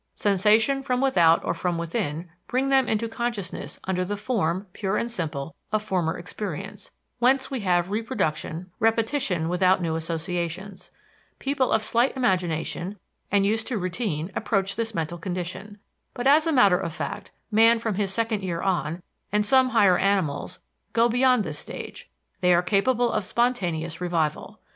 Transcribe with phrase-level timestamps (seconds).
[0.15, 5.11] Sensation from without or from within bring them into consciousness under the form, pure and
[5.11, 6.89] simple, of former experience;
[7.19, 10.89] whence we have reproduction, repetition without new associations.
[11.37, 12.97] People of slight imagination
[13.31, 15.77] and used to routine approach this mental condition.
[16.15, 19.99] But, as a matter of fact, man from his second year on, and some higher
[19.99, 20.61] animals,
[20.93, 22.09] go beyond this stage
[22.39, 24.59] they are capable of spontaneous revival.